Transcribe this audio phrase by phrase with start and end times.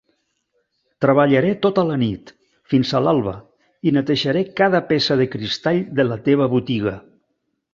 [1.03, 2.31] Treballaré tota la nit,
[2.73, 3.33] fins a alba,
[3.89, 6.97] i netejaré cada peça de cristall de la teva botiga.